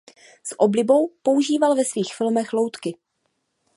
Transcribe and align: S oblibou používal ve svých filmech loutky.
S 0.43 0.53
oblibou 0.57 1.11
používal 1.21 1.75
ve 1.75 1.85
svých 1.85 2.15
filmech 2.15 2.53
loutky. 2.53 2.97